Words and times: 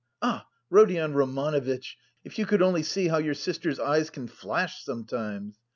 Ah, 0.19 0.47
Rodion 0.71 1.13
Romanovitch, 1.13 1.95
if 2.23 2.39
you 2.39 2.47
could 2.47 2.63
only 2.63 2.81
see 2.81 3.07
how 3.09 3.19
your 3.19 3.35
sister's 3.35 3.79
eyes 3.79 4.09
can 4.09 4.25
flash 4.27 4.83
sometimes! 4.83 5.59